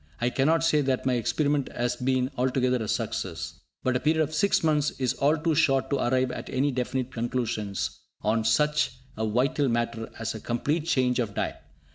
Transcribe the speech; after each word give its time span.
I 0.19 0.31
cannot 0.31 0.63
say 0.63 0.81
that 0.81 1.05
my 1.05 1.13
experiment 1.13 1.71
has 1.75 1.95
been 1.95 2.31
altogether 2.35 2.77
a 2.83 2.87
success, 2.87 3.59
but 3.83 3.95
a 3.95 3.99
period 3.99 4.23
of 4.23 4.33
six 4.33 4.63
months 4.63 4.89
is 4.99 5.13
all 5.13 5.37
too 5.37 5.53
short 5.53 5.91
to 5.91 5.97
arrive 6.03 6.31
at 6.31 6.49
any 6.49 6.71
definite 6.71 7.11
conclusions 7.13 7.99
on 8.23 8.43
such 8.43 8.95
a 9.15 9.27
vital 9.27 9.69
matter 9.69 10.09
as 10.17 10.33
a 10.33 10.39
complete 10.39 10.85
change 10.87 11.19
of 11.19 11.35
diet. 11.35 11.57